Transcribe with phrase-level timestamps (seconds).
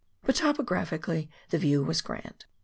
[0.23, 2.45] But, topographically, the view was grand.